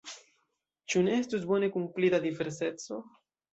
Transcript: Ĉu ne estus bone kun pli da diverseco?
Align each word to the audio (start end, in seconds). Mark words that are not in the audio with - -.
Ĉu 0.93 1.01
ne 1.09 1.13
estus 1.25 1.45
bone 1.53 1.71
kun 1.77 1.87
pli 1.99 2.11
da 2.17 2.23
diverseco? 2.27 3.01